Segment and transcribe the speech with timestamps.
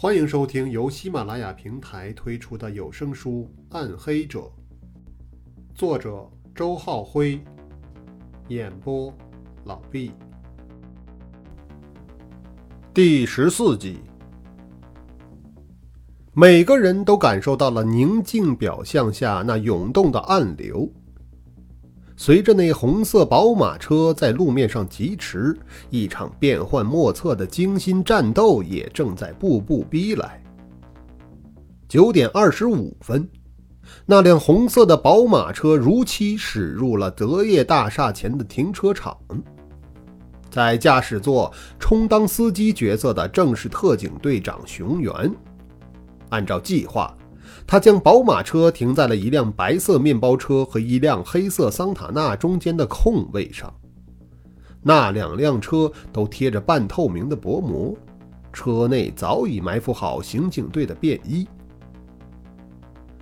[0.00, 4.38] 欢迎收听由喜马拉雅平台推出的有声书《暗黑者》，
[5.74, 6.24] 作者
[6.54, 7.40] 周浩辉，
[8.46, 9.12] 演播
[9.64, 10.12] 老毕。
[12.94, 13.98] 第十四集，
[16.32, 20.88] 每个人都感受到了宁静表象下那涌动的暗流。
[22.20, 25.56] 随着那红色宝马车在路面上疾驰，
[25.88, 30.42] 一场变幻莫测的惊心战斗也正在步步逼来。
[31.88, 33.26] 九点二十五分，
[34.04, 39.16] 那辆红色的宝马车如期驶入了德业大厦前的停车场。
[40.50, 45.14] 在驾驶座充当司机角色的正是特警队长熊原。
[46.30, 47.16] 按照计划。
[47.66, 53.72] 他将宝马车停在了一辆白色面包车和一辆黑色桑塔纳中间的空位上。
[54.82, 57.94] 那两辆车都贴着半透明的薄膜，
[58.52, 61.46] 车内早已埋伏好刑警队的便衣。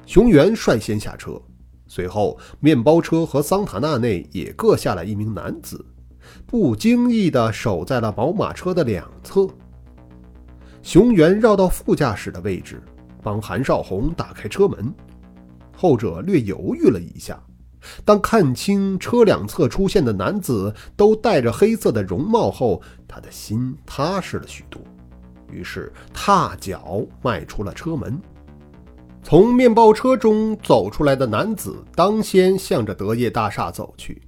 [0.04, 1.40] 熊原率先下车，
[1.88, 5.84] 随后面包车和桑塔纳内也各下来一名男子，
[6.46, 9.48] 不经意地守在了宝马车的两侧。
[10.82, 12.80] 熊原绕到副驾驶的位置。
[13.26, 14.94] 帮韩少红打开车门，
[15.76, 17.42] 后者略犹豫了一下。
[18.04, 24.80] 当看清车两侧出现的男子都戴着黑色的绒帽后，他的心踏实了许多。
[25.50, 28.16] 于是踏脚迈出了车门。
[29.24, 34.22] 从面包车中走出来的男子当先向着德业大厦走去，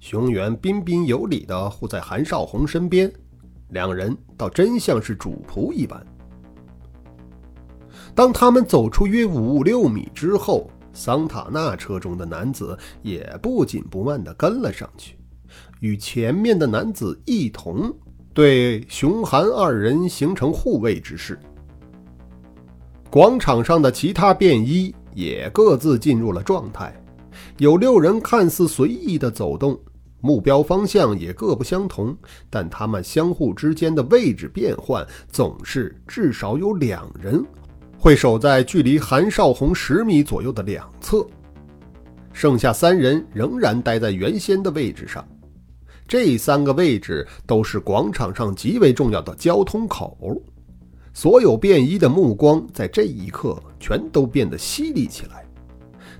[0.00, 3.12] 熊原彬彬有礼地护在韩少红身边，
[3.68, 6.04] 两人倒真像是主仆一般。
[8.14, 15.16] 当他们走出约五六米之后，桑塔纳车中的男子也不紧不慢地跟了上去，
[15.80, 17.92] 与前面的男子一同
[18.32, 21.38] 对熊韩二人形成护卫之势。
[23.10, 26.94] 广场上的其他便衣也各自进入了状态，
[27.58, 29.76] 有六人看似随意的走动，
[30.20, 32.16] 目标方向也各不相同，
[32.48, 37.44] 但他们相互之间的位置变换总是至少有两人。
[38.04, 41.26] 会守在距离韩少红十米左右的两侧，
[42.34, 45.26] 剩下三人仍然待在原先的位置上。
[46.06, 50.38] 这三个位置都是广场上极为重要的交通口。
[51.14, 55.46] 所有便衣的目光在这一刻全都变得犀利起来，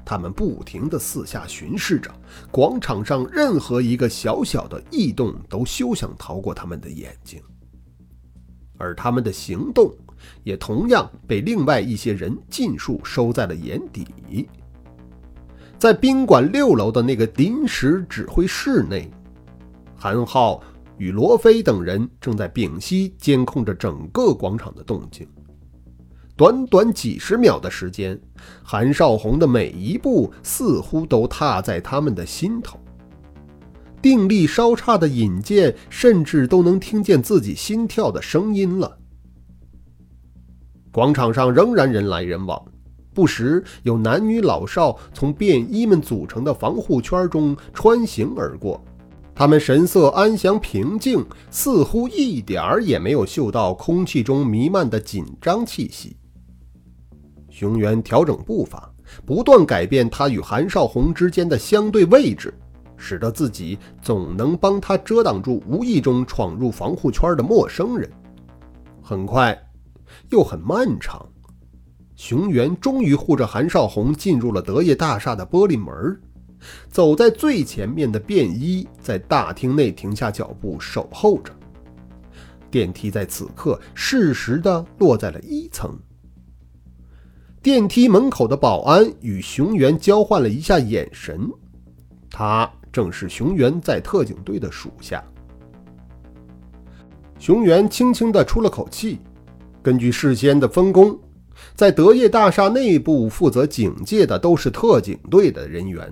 [0.06, 2.10] 他们不停地四下巡视着
[2.50, 7.38] 广场上任何一个小小的异动，都休想逃过他们的眼睛。
[8.78, 9.94] 而他们的行动。
[10.42, 14.06] 也同样被另外一些人尽数收在了眼底。
[15.78, 19.10] 在宾馆六楼的那个临时指挥室内，
[19.96, 20.62] 韩浩
[20.96, 25.26] 与罗非等人正在屏息监控着整个广场的动静。
[26.36, 28.18] 短短几十秒的时间，
[28.62, 32.78] 韩少红的每一步似乎都踏在他们的心头。
[34.00, 38.98] 定力稍差的尹健甚至都能听见自己心跳的声音了。
[40.94, 42.64] 广场上仍然人来人往，
[43.12, 48.80] 不时有男女老少从便衣们组成的防护圈中穿行而过，
[49.34, 56.16] 他们神色安详平静，似乎一点儿也没有嗅到空气中弥漫的紧张气息。
[57.50, 58.88] 熊原调整步伐，
[59.26, 62.54] 不断改变他与韩少红之间的相对位置，
[62.96, 68.08] 使得自己总能帮他遮挡住无意中闯入防护圈的陌生人。
[69.02, 69.60] 很快。
[70.34, 71.24] 又很漫长，
[72.16, 76.20] 熊原终于护着韩少红进入了德业大厦的玻璃门。
[76.88, 81.52] 走在最前面的便衣在大厅内停下脚步，守候着。
[82.68, 85.96] 电梯在此刻适时的落在了一层。
[87.62, 91.48] 电梯门口的保安与熊原交换了一下眼神，
[92.28, 95.22] 他正是熊原在特警队的属下。
[97.38, 99.20] 熊原轻轻的出了口气。
[99.84, 101.14] 根据事先的分工，
[101.74, 106.10] 在德业大厦内部负责警戒的都是特警队的人员，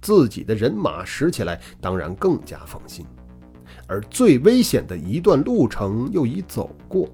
[0.00, 3.04] 自己的人马使起来当然更加放心。
[3.88, 7.08] 而最危险的一段路程又已走过，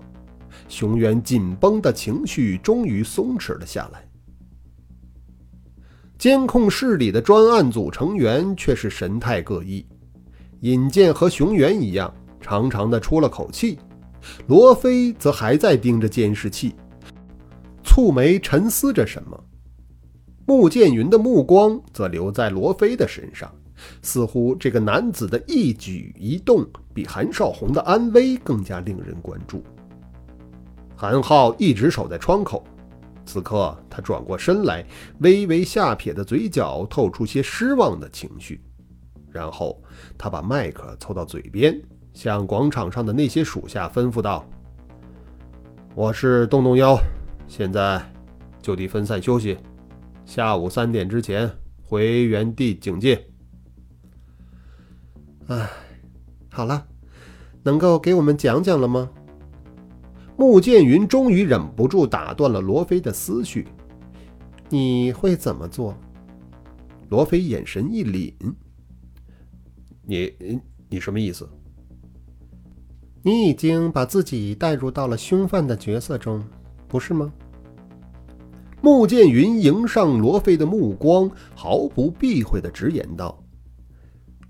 [0.68, 4.06] 熊原紧绷的情绪终于松弛了下来。
[6.18, 9.86] 监控室里的专案组成员却是神态各异，
[10.60, 12.12] 尹健和熊原一样，
[12.42, 13.78] 长长的出了口气。
[14.46, 16.74] 罗非则还在盯着监视器，
[17.84, 19.44] 蹙眉沉思着什么。
[20.46, 23.54] 穆剑云的目光则留在罗非的身上，
[24.00, 29.62] 似乎这个男子的一举一动比韩少红的安危更加令人关注。
[30.96, 32.64] 韩浩一直守在窗口，
[33.26, 34.84] 此刻他转过身来，
[35.18, 38.60] 微微下撇的嘴角透出些失望的情绪，
[39.30, 39.80] 然后
[40.16, 41.78] 他把麦克凑到嘴边，
[42.18, 44.44] 向广场上的那些属下吩咐道
[45.94, 46.98] ：“我是洞洞妖，
[47.46, 48.02] 现在
[48.60, 49.56] 就地分散休息，
[50.24, 51.48] 下午三点之前
[51.80, 53.24] 回原地警戒。”
[55.46, 55.70] 哎，
[56.50, 56.84] 好了，
[57.62, 59.08] 能够给我们讲讲了吗？
[60.36, 63.68] 穆剑云终于忍不住打断了罗非的思绪
[64.68, 65.96] ：“你会怎么做？”
[67.10, 68.34] 罗非眼神一凛
[70.02, 71.48] ：“你，你什么意思？
[73.28, 76.42] 你已经把自己带入到了凶犯的角色中，
[76.88, 77.30] 不是吗？”
[78.80, 83.38] 穆剑云迎上罗非的目光，毫不避讳的直言道。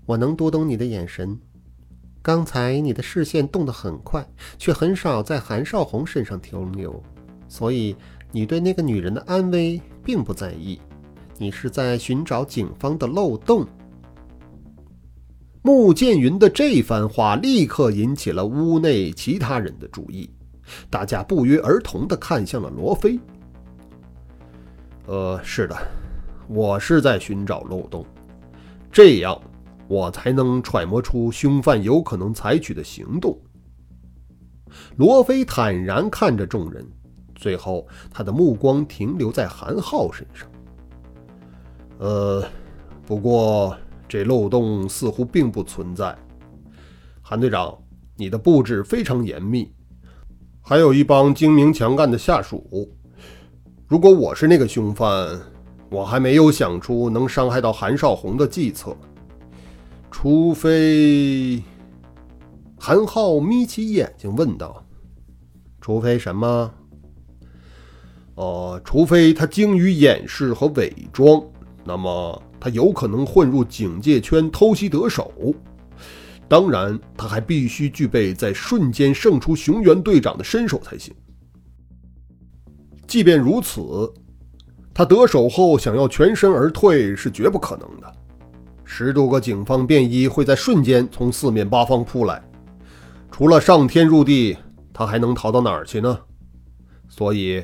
[0.05, 1.37] 我能读懂你的眼神。
[2.21, 4.25] 刚才你的视线动得很快，
[4.57, 7.03] 却很少在韩少红身上停留，
[7.49, 7.93] 所以
[8.31, 10.79] 你对那个女人的安危并不在意。
[11.37, 13.67] 你是在寻找警方的漏洞。
[15.61, 20.29] 穆剑云的这番话立刻引起了屋内其他人的注意，
[20.89, 23.19] 大家不约而同地看向了罗非。
[25.05, 25.75] 呃，是的，
[26.47, 28.05] 我是在寻找漏洞，
[28.91, 29.39] 这样。
[29.87, 33.35] 我才能揣摩出凶犯有可能采取的行动。
[34.97, 36.87] 罗非坦然看着众人，
[37.33, 40.47] 最后他的目光停留在韩浩身上。
[41.97, 42.47] 呃，
[43.03, 43.75] 不过
[44.09, 46.17] 这漏洞似乎并不存在。
[47.21, 47.77] 韩队长，
[48.17, 49.71] 你的布置非常严密，
[50.61, 52.91] 还有一帮精明强干的下属。
[53.87, 55.39] 如果我是那个凶犯，
[55.91, 58.97] 我还没有想出能伤害到韩少红的计策。
[60.11, 61.63] 除非，
[62.79, 64.83] 韩浩眯起眼睛问道
[65.79, 66.73] ：“除非什么？
[68.35, 71.43] 哦，除非他精于掩饰和伪装，
[71.83, 75.31] 那么他有可能混入警戒圈偷袭得手。
[76.47, 81.13] 当然，他还必须具备在瞬间胜出熊原队长的身手才行。
[83.07, 84.11] 即便如此，
[84.93, 88.11] 他得手后想要全身而退是绝不可能的。”
[88.83, 92.43] 十多个警方便衣会在瞬间从四面八方扑来，
[93.31, 94.57] 除了上天入地，
[94.91, 96.19] 他还能逃到哪儿去呢？
[97.07, 97.63] 所以，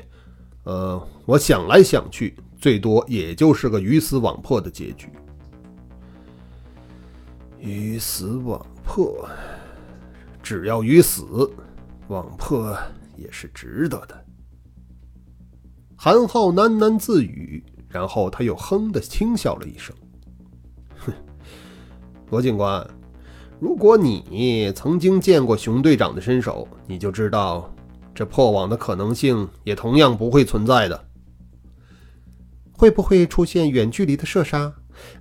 [0.63, 5.07] 呃，我想来想去，最多也就是个鱼死网破的结局。
[7.59, 9.29] 鱼死网破，
[10.41, 11.47] 只要鱼死，
[12.07, 12.75] 网破
[13.15, 14.25] 也是值得的。
[15.95, 19.95] 韩浩喃喃自语，然后他又哼的轻笑了一声。
[20.95, 21.13] 哼
[22.31, 22.83] 罗警官，
[23.59, 27.71] 如果你曾经见过熊队长的身手，你就知道
[28.11, 31.05] 这破网的可能性也同样不会存在的。
[32.77, 34.73] 会不会出现远距离的射杀？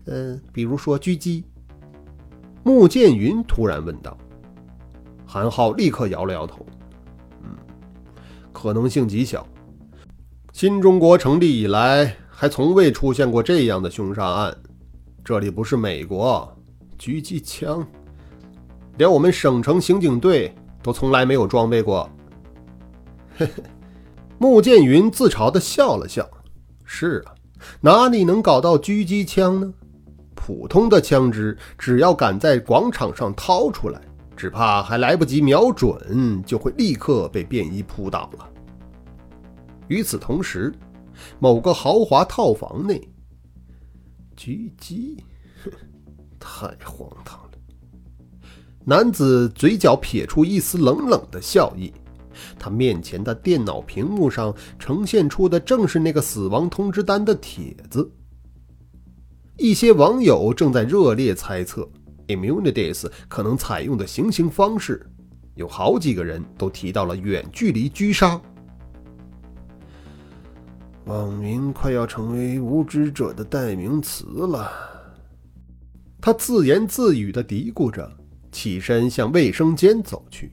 [0.06, 1.44] 呃，比如说狙击？
[2.62, 4.16] 穆剑云突然问道。
[5.26, 6.64] 韩浩立刻摇了摇头
[7.42, 7.56] ：“嗯，
[8.52, 9.46] 可能性极小。
[10.52, 14.56] 新中国成立以来，还从未出现过这样的凶杀案。
[15.24, 16.50] 这里不是美国。”
[16.96, 17.86] 狙击枪，
[18.96, 22.08] 连我们省城刑警队都从来没有装备过。
[23.36, 23.62] 嘿嘿，
[24.38, 26.26] 穆剑云自嘲地笑了笑。
[26.84, 27.34] 是啊，
[27.80, 29.72] 哪里能搞到狙击枪呢？
[30.34, 34.00] 普通的枪支，只要敢在广场上掏出来，
[34.36, 38.48] 只怕还来不及瞄准，就会立刻被便衣扑倒了。
[39.88, 40.72] 与此同时，
[41.38, 43.00] 某个豪华套房内，
[44.36, 45.22] 狙击。
[46.38, 47.50] 太荒唐了！
[48.84, 51.90] 男子嘴角撇出一丝冷冷的笑意，
[52.58, 58.10] 他面前的电脑屏幕上呈现出的正是那个死亡通知单的帖子。
[59.56, 61.88] 一些网友正在热烈猜测
[62.26, 65.06] Immunities 可能采用的行刑方式，
[65.54, 68.40] 有好几个人都提到了远距离狙杀。
[71.04, 74.72] 网民快要成为无知者的代名词了。
[76.18, 78.10] 他自言自语地嘀咕着，
[78.50, 80.50] 起身向卫生间走去。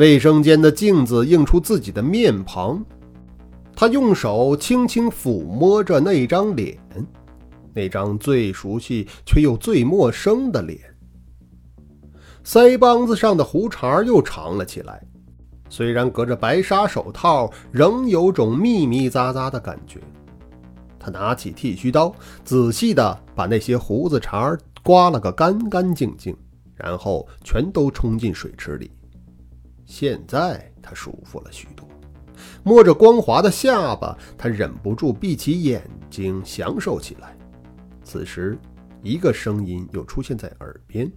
[0.00, 2.82] 卫生间的镜子映出自己的面庞，
[3.76, 6.74] 他用手轻轻抚摸着那张脸，
[7.74, 10.80] 那张最熟悉却又最陌生的脸。
[12.42, 15.06] 腮帮子上的胡茬又长了起来，
[15.68, 20.00] 虽然隔着白纱手套，仍有种密密匝匝的感觉。
[20.98, 22.10] 他拿起剃须刀，
[22.42, 26.34] 仔细地把那些胡子茬刮了个干干净净，
[26.74, 28.90] 然后全都冲进水池里。
[29.90, 31.84] 现在他舒服了许多，
[32.62, 37.36] 摸着光滑的下巴，他忍不住闭起眼睛享受起来。
[38.04, 38.56] 此时，
[39.02, 41.10] 一个声音又出现在耳边：“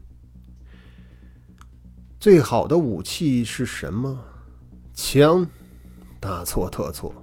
[2.19, 4.19] 最好的武器是什么？
[4.91, 5.47] 枪？
[6.19, 7.13] 大错特错！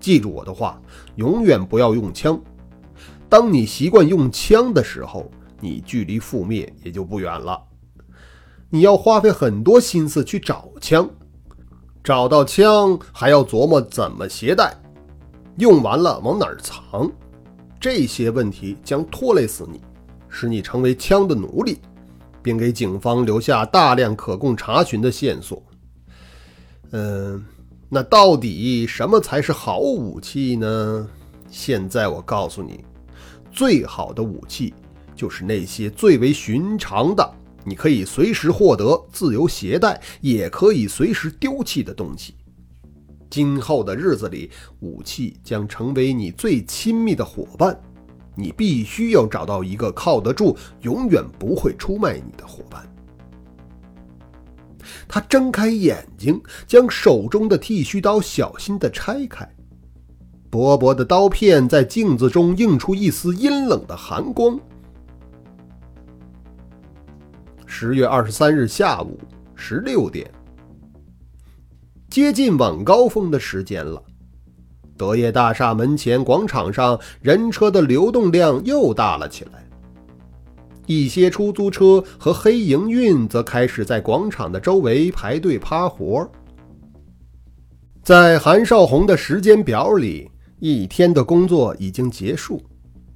[0.00, 0.80] 记住我的话，
[1.16, 2.40] 永远不要用枪。
[3.28, 7.62] 当你习惯用枪的时候，你距离覆灭也就不远了。”
[8.68, 11.08] 你要花费很多心思去找枪，
[12.02, 14.74] 找到枪还要琢磨怎么携带，
[15.58, 17.10] 用完了往哪儿藏，
[17.80, 19.80] 这些问题将拖累死你，
[20.28, 21.78] 使你成为枪的奴隶，
[22.42, 25.62] 并给警方留下大量可供查询的线索。
[26.90, 27.44] 嗯，
[27.88, 31.08] 那到底什么才是好武器呢？
[31.48, 32.84] 现在我告诉你，
[33.52, 34.74] 最好的武器
[35.14, 37.34] 就是那些最为寻常的。
[37.68, 42.36] 你可以随时获得、自由携带，也可以随时丢弃的东西。
[43.28, 47.76] 今后的日子里，武器将成为你最亲密的伙伴。
[48.36, 52.86] 你必须要找到一个靠得住、永远不会出卖你的伙伴。
[55.08, 59.48] 他睁开眼睛，将手中的剃须刀小心地拆开，
[60.50, 64.60] 薄薄的刀片在镜子中映出一丝阴冷的寒光。
[67.66, 69.18] 十月二十三日下午
[69.54, 70.30] 十六点，
[72.08, 74.00] 接近晚高峰的时间了。
[74.96, 79.68] 德业大厦门前广场上人车的流动量又大了起来。
[80.86, 86.26] 一些出租车和黑营运则开始在广场的周围排队趴活。
[88.02, 90.30] 在韩少红的时间表里，
[90.60, 92.62] 一天的工作已经结束。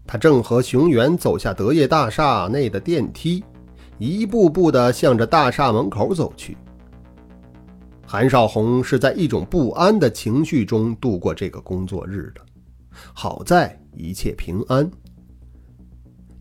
[0.04, 3.45] 他正和熊原走下德业大厦内的电梯。
[4.00, 6.57] 一步步地向着大厦门口走去。
[8.07, 12.40] 韩少红是在一种不安的情绪中度过这个工作日的。
[13.12, 14.90] 好在一切平安，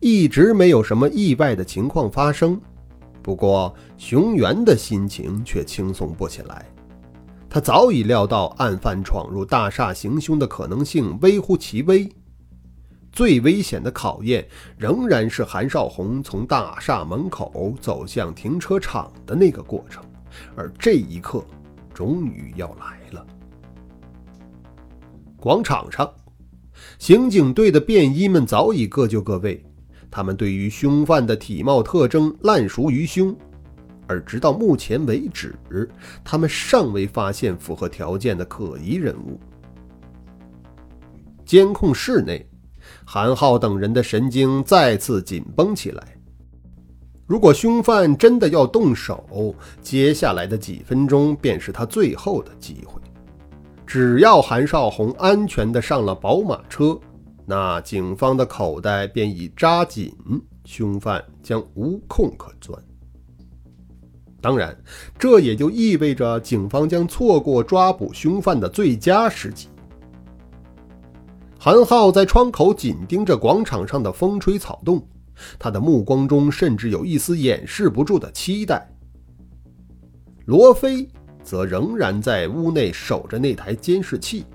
[0.00, 2.60] 一直没有什么意外的情况发生。
[3.22, 6.66] 不过，熊原的心情却轻松不起来。
[7.48, 12.08] 他早已料到案犯闯入大厦行凶的可能性微乎其微。
[13.12, 14.46] 最危险的考验
[14.78, 20.02] 仍然是韩少红从大厦门口走向停车场的那个过程，
[20.54, 21.44] 而这一刻
[21.92, 23.26] 终于要来了。
[25.36, 26.08] 广场上，
[26.98, 29.64] 刑警队的便衣们早已各就各位，
[30.08, 33.36] 他们对于凶犯的体貌特征烂熟于胸，
[34.06, 35.58] 而直到目前为止，
[36.22, 39.40] 他们尚未发现符合条件的可疑人物。
[41.44, 42.46] 监控室内。
[43.12, 46.16] 韩浩等人的神经再次紧绷起来。
[47.26, 49.52] 如果凶犯真的要动手，
[49.82, 53.02] 接下来的几分钟便是他最后的机会。
[53.84, 56.96] 只要韩少红安全地上了宝马车，
[57.44, 60.14] 那警方的口袋便已扎紧，
[60.64, 62.80] 凶犯将无空可钻。
[64.40, 64.80] 当然，
[65.18, 69.66] 这也就意味着警方将错过抓捕凶犯的最佳时机。
[71.62, 75.06] 韩浩在窗口紧盯着广场上的风吹草动，
[75.58, 78.90] 他的目光中甚至有一丝掩饰不住的期待。
[80.46, 81.06] 罗非
[81.44, 84.46] 则仍然在屋内守着那台监视器，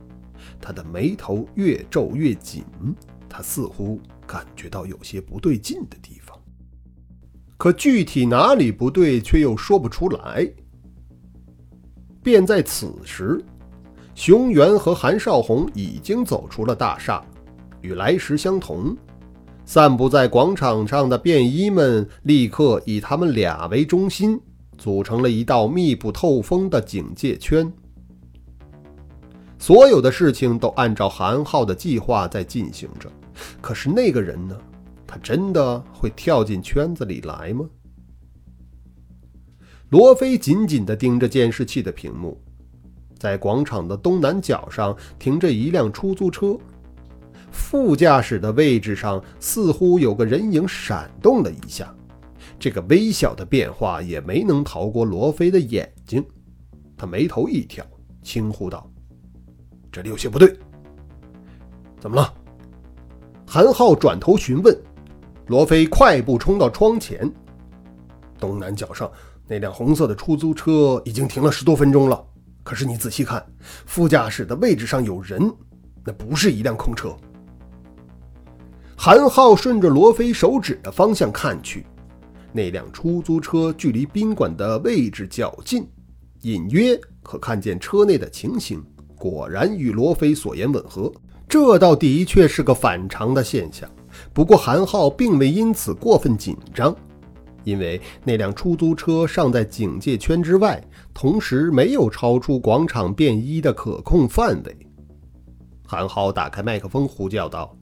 [0.60, 2.66] 他的眉头越皱越紧，
[3.30, 6.36] 他似乎感觉到有些不对劲的地方，
[7.56, 10.52] 可具体哪里不对却又说不出来。
[12.24, 13.40] 便在此时。
[14.16, 17.22] 熊原和韩少红已经走出了大厦，
[17.82, 18.96] 与来时相同。
[19.66, 24.40] 散布在广场上的便衣们立刻以他们俩为中心，
[24.78, 27.72] 组成了一道密不透风的警戒圈。
[29.60, 33.12] 所有的事情都按照韩浩的计划在进行着。
[33.60, 34.58] 可是那个人呢？
[35.08, 37.66] 他真的会跳进圈子里来吗？
[39.90, 42.42] 罗非紧紧地盯着监视器的屏幕。
[43.18, 46.58] 在广场的东南角上停着一辆出租车，
[47.52, 51.94] 副驾驶的位置上似乎有个人影闪动了一下。
[52.60, 56.24] 这个微小的变化也没能逃过罗非的眼睛，
[56.96, 57.86] 他眉头一挑，
[58.22, 58.90] 轻呼道
[59.92, 60.58] ：“这里有些不对，
[62.00, 62.34] 怎么了？”
[63.46, 64.78] 韩浩转头询问。
[65.48, 67.32] 罗非快步冲到窗前，
[68.40, 69.12] 东南角上
[69.48, 72.26] 那辆红色的出租车已经停了十多分钟了。
[72.66, 73.46] 可是你仔细看，
[73.86, 75.40] 副驾驶的位置上有人，
[76.04, 77.16] 那不是一辆空车。
[78.98, 81.86] 韩浩顺着罗非手指的方向看去，
[82.52, 85.88] 那辆出租车距离宾馆的位置较近，
[86.42, 88.84] 隐约可看见车内的情形，
[89.16, 91.14] 果然与罗非所言吻合。
[91.48, 93.88] 这倒的确是个反常的现象。
[94.34, 96.96] 不过韩浩并未因此过分紧张，
[97.66, 100.82] 因为那辆出租车尚在警戒圈之外，
[101.14, 104.78] 同时没有超出广场便衣的可控范围。
[105.86, 107.76] 韩浩打开麦克风，呼叫道：“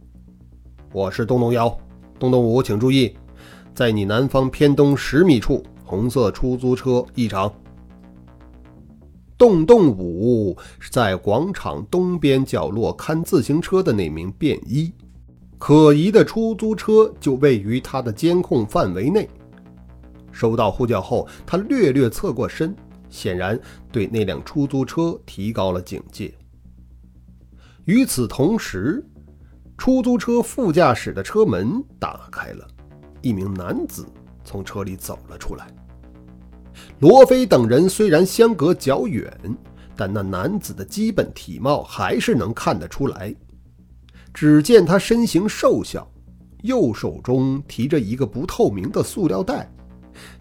[0.92, 1.78] 我是东东幺，
[2.18, 3.16] 东东五，请注意，
[3.76, 7.54] 在你南方偏东十米处，红色出租车异常。”
[9.38, 14.94] 洞洞五是在广场东边角落看自行车的那名便衣，
[15.58, 19.30] 可疑的出租车就位于他的监控范围内。
[20.34, 22.76] 收到呼叫后，他略略侧过身，
[23.10, 23.58] 显然
[23.92, 26.34] 对那辆出租车提高了警戒。
[27.86, 29.06] 与此同时，
[29.78, 32.68] 出租车副驾驶的车门打开了，
[33.22, 34.06] 一名男子
[34.44, 35.68] 从车里走了出来。
[37.00, 39.32] 罗非等人虽然相隔较远，
[39.96, 43.36] 但那男子的基本体貌还是能看得出来。
[44.34, 46.10] 只见他身形瘦小，
[46.62, 49.70] 右手中提着一个不透明的塑料袋。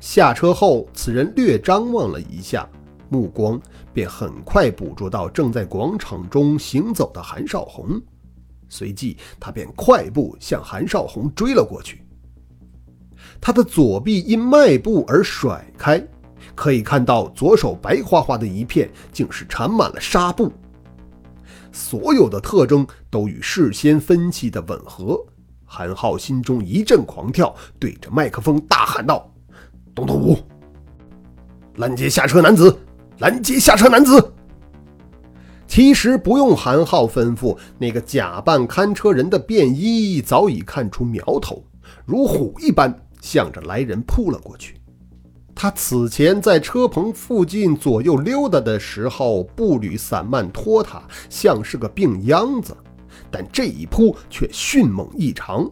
[0.00, 2.68] 下车后，此人略张望了一下，
[3.08, 3.60] 目光
[3.92, 8.00] 便很快捕捉到正在广场中行走的韩少红，
[8.68, 12.04] 随即他便快步向韩少红追了过去。
[13.40, 16.02] 他的左臂因迈步而甩开。
[16.54, 20.52] 可以看到，左手白花花的一片，竟是缠满了纱布。
[21.70, 25.18] 所有的特征都与事先分析的吻合。
[25.64, 29.31] 韩浩心中一阵狂跳，对着麦克风大喊道
[29.94, 30.36] ：“东东五，
[31.76, 32.76] 拦截下车男子！
[33.18, 34.32] 拦截下车男子！”
[35.68, 41.64] 其实不用韩浩吩咐，那个假扮看车人的便衣早已看出苗头，
[42.04, 44.76] 如虎一般向着来人扑了过去。
[45.54, 52.76] 他此前在车棚附近左右溜达的时候，步履散漫拖沓，像是个病秧子。
[53.30, 55.70] 但这一扑却迅猛异常，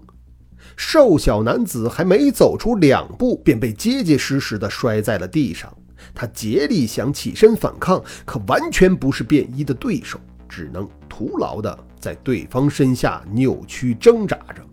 [0.76, 5.72] 瘦小男子还没走出两步，便被结结实实地摔在了地上。
[6.14, 10.18] 他竭力想起身反抗，可完全不是便衣的对手，
[10.48, 14.64] 只能徒劳地在对方身下扭曲挣扎着。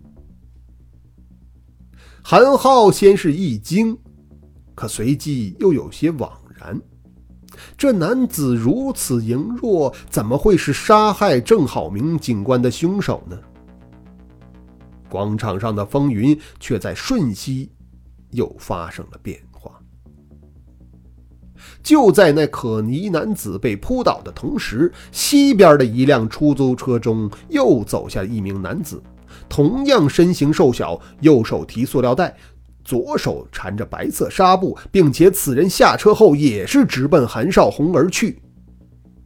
[2.22, 3.96] 韩浩先是一惊。
[4.74, 6.80] 可随即又有些惘然，
[7.76, 13.36] 这男子如此羸弱，怎么会是杀害郑好明警官的凶手呢？
[15.08, 17.70] 广场上的风云却在瞬息
[18.30, 19.72] 又发生了变化。
[21.82, 29.02] 就在那可疑男子被扑倒的同时，西边的一辆出租车中又走下一名男子，
[29.48, 32.36] 同样身形瘦小，右手提塑料袋。
[32.84, 38.40] 左手缠着白色纱布，并且此人下车后也是直奔韩少红而去。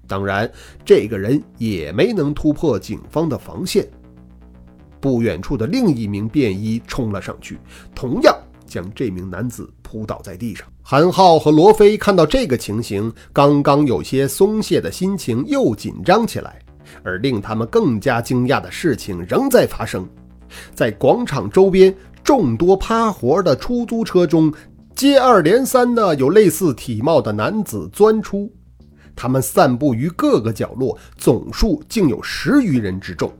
[0.08, 0.50] 当然，
[0.84, 3.88] 这个人也没能突破警方的防线。
[5.02, 7.58] 不远处的另一名便衣冲了上去，
[7.94, 8.34] 同样
[8.66, 10.66] 将这名男子扑倒在地上。
[10.80, 16.58] 韩浩和罗非看到这个情形，刚刚有些松懈的心情又紧张起来。
[17.02, 20.06] 而令他们更加惊讶的事情仍在发生，
[20.74, 21.94] 在广场周边。
[22.24, 24.52] 众多趴活的出租车中，
[24.94, 28.48] 接二连三的有类似体貌的男子钻出，
[29.16, 33.32] 他们散布于各个角落，总数竟有十余人之众。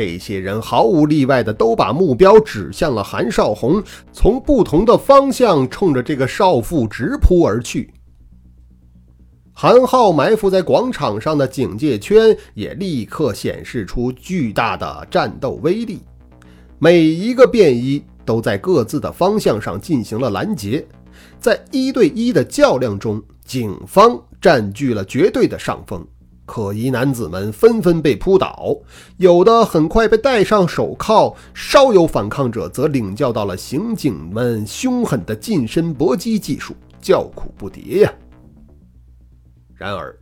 [0.00, 3.84] 这些人毫无例外的都把目标指向了韩少红，
[4.14, 7.92] 从不同的方向冲着这个少妇直扑而去。
[9.52, 16.00] 韩浩埋伏在广场上的警戒圈也立刻显示出巨大的战斗威力。
[16.78, 20.82] 每一个便衣都在各自的方向上进行了拦截，
[21.38, 26.02] 在一对一的较量中，警方占据了绝对的上风。
[26.50, 28.76] 可疑男子们纷纷被扑倒，
[29.18, 38.12] 有的很快被戴上手铐，稍有反抗者则领教到了刑警们凶狠的近身搏击技术，叫苦不迭呀。
[39.76, 40.18] 然而，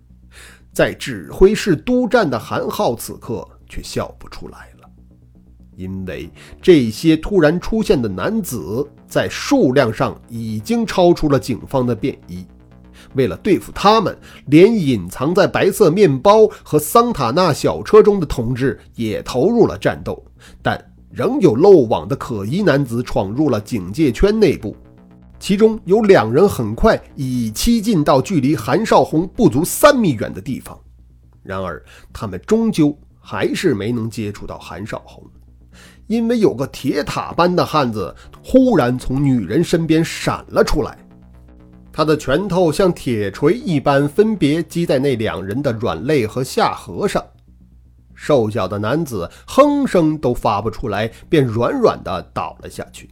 [0.71, 4.91] 在指挥室督战的韩浩此刻却笑不出来了。
[5.77, 6.29] 因为
[6.61, 12.45] 这些突然出现的男子在数量上已经超出了警方的便衣，
[13.15, 14.17] 为了对付他们，
[14.47, 20.25] 连隐藏在白色面包和桑塔纳小车中的同志也投入了战斗，
[20.63, 20.79] 但
[21.11, 24.77] 仍有漏网的可疑男子闯入了警戒圈内部，
[25.39, 30.79] 其中有两人很快已栖近到距离韩少红不足三米远的地方，
[31.43, 35.25] 然而他们终究还是没能接触到韩少红。
[36.07, 40.97] 因为有个铁塔般的汉子忽然从女人身边闪了出来，
[41.99, 47.21] 他的拳头像铁锤一般，分别击在那两人的软肋和下颌上。
[48.15, 53.11] 瘦小的男子哼声都发不出来，便软软的倒了下去。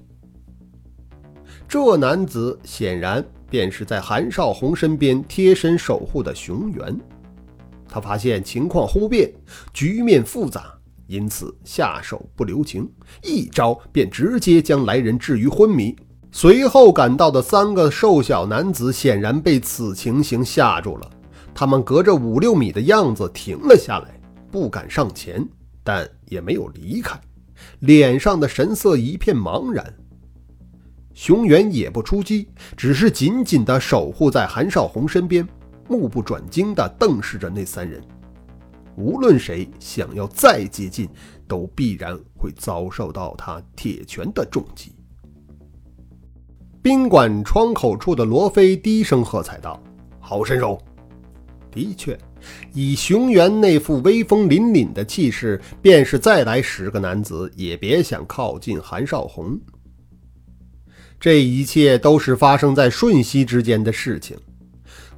[1.66, 6.96] 这男子显然便是在韩少红身边贴身守护的熊原。
[7.88, 9.35] 他发现情况忽变，
[9.72, 10.72] 局面复杂，
[11.09, 12.88] 因此下手不留情，
[13.25, 15.96] 一招便直接将来人置于昏迷。
[16.30, 21.10] 随后赶到的三个瘦小男子显然被此情形吓住了，
[21.54, 24.20] 他们隔着五六米的样子停了下来。
[24.50, 25.46] 不敢上前，
[25.82, 27.20] 但也没有离开，
[27.80, 29.94] 脸上的神色一片茫然。
[31.12, 35.46] 熊原也不出击，只是紧紧地守护在韩少红身边，
[35.88, 38.02] 目不转睛地瞪视着那三人。
[38.96, 41.08] 无论谁想要再接近，
[41.46, 44.95] 都必然会遭受到他铁拳的重击。
[46.87, 49.83] 宾馆窗口处的罗非低声喝彩道
[50.22, 50.81] ：“好身手！”
[51.68, 52.16] 的确。
[52.72, 59.59] 以熊原那副威风凛凛的气势，便是再来十个男子，也别想靠近韩少红。
[61.18, 64.37] 这一切都是发生在瞬息之间的事情。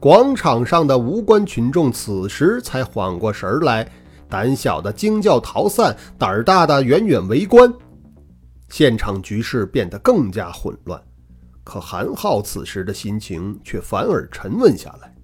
[0.00, 3.86] 广场上的无关群众此时才缓过神来，
[4.26, 7.70] 胆小的惊叫逃散，胆儿大的远远围观。
[8.70, 10.98] 现场局势变得更加混乱，
[11.68, 15.14] 可韩浩此时的心情却反而沉稳下来。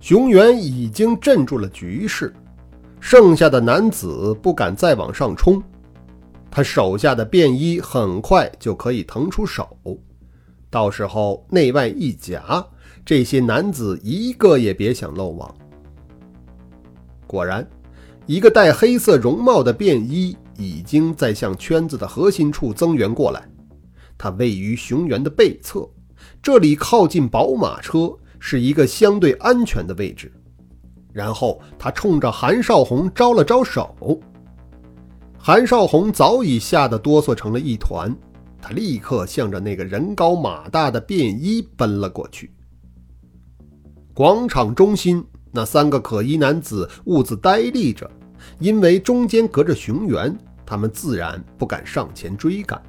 [0.00, 2.34] 熊原已经镇住了局势，
[2.98, 5.62] 剩下的男子不敢再往上冲。
[6.50, 9.78] 他手下的便衣很快就可以腾出手，
[10.68, 12.42] 到时候内外一夹，
[13.04, 15.54] 这些男子一个也别想漏网。
[17.28, 17.64] 果然，
[18.26, 23.48] 一个戴黑色绒帽的便衣已经在向圈子的核心处增援过来。
[24.22, 25.84] 他位于熊原的背侧，
[26.40, 28.16] 这里靠近宝马车。
[28.38, 30.32] 是一个相对安全的位置，
[31.12, 34.20] 然后他冲着韩少红招了招手。
[35.38, 38.12] 韩少红早已吓得哆嗦成了一团，
[38.60, 42.52] 他立刻向着那个人高马大的便衣奔了过去。
[44.12, 48.10] 广场中心那三个可疑男子兀自呆立着，
[48.58, 52.82] 因为中间隔着熊原，他们自然不敢上前追赶。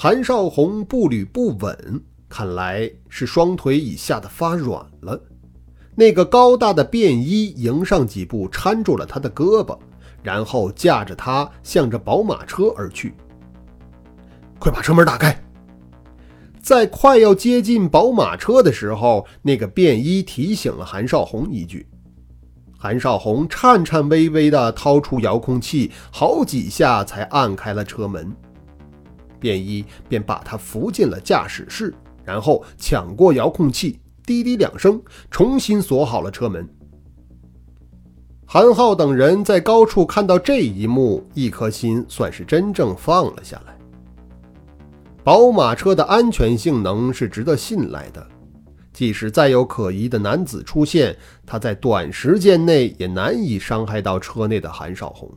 [0.00, 2.00] 韩少红步履不稳。
[2.28, 5.20] 看来是双腿已吓得发软了。
[5.96, 9.76] 那个高大的便衣迎上几步，搀住了他的胳膊，
[10.22, 13.12] 然后架着他向着宝马车而去。
[14.60, 15.36] 快把车门打开！
[16.62, 21.88] 在快要接近宝马车的时候，那个便衣提醒了韩少红一句。
[22.78, 28.32] 韩少红颤颤巍巍地掏出遥控器，好几下才按开了车门。
[29.40, 31.94] 便衣便把他扶进了驾驶室。
[32.24, 36.68] 然后抢过遥控器，滴滴两声，重新锁好了车门。
[38.44, 43.78] 韩浩等人在高处看到这一幕，一颗心算是真正放了下来。
[45.24, 48.26] 宝马车的安全性能是值得信赖的，
[48.92, 55.30] 即使再有可疑的男子出现，他在短时间内也难以伤害到车内的韩少红。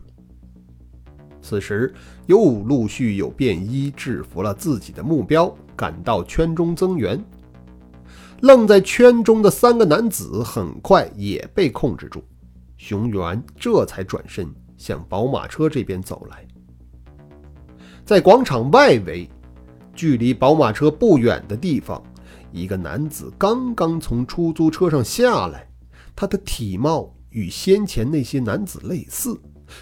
[1.41, 1.93] 此时
[2.27, 5.54] 又陆续有便衣制服了自己的目标。
[5.73, 7.19] 赶到圈中增援，
[8.41, 12.23] 愣在圈中的三个男子很快也被控制住。
[12.77, 16.45] 熊原这才转身向宝马车这边走来。
[18.06, 19.27] 在广场外围，
[19.95, 21.99] 距离宝马车不远的地方，
[22.51, 25.67] 一个男子刚刚从出租车上下来，
[26.15, 29.36] 他的体貌与先前那些男子类似，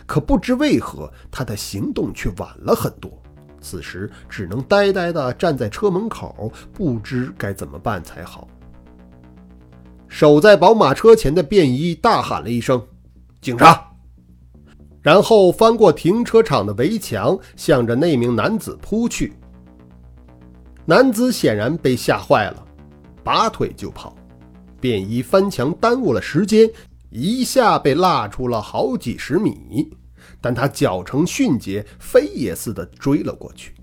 [0.06, 3.12] 可不知为何他的行动却晚了很多。
[3.62, 8.47] 此时只能呆呆地站在车门口，不知该怎么办才好。
[10.08, 12.82] 守在宝马车前的便衣大喊了一声
[13.41, 13.86] ：“警察！”
[15.02, 19.34] 然后翻过停车场的围墙，向着那名男子扑去。
[20.86, 22.65] 男子显然被吓坏了，
[23.23, 24.15] 拔腿就跑。
[24.82, 26.69] 便衣翻墙耽误了时间，
[27.10, 29.89] 一下被落出了好几十米。
[30.41, 33.74] 但他脚程迅捷，飞也似的追了过去。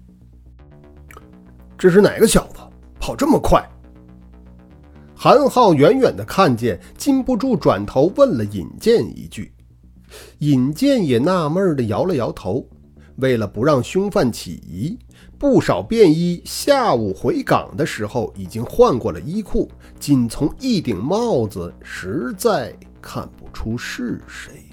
[1.76, 2.60] 这是哪个小子
[2.98, 3.62] 跑这么快？
[5.14, 9.52] 韩浩远远的看见，禁不住转头问了尹健一句。
[10.38, 12.66] 尹健也纳闷的摇了摇头。
[13.16, 14.98] 为了不让凶犯起疑，
[15.38, 24.65] 不少便衣下午回岗的时候已经换过了衣裤，仅从一顶帽子，实在看不出是谁。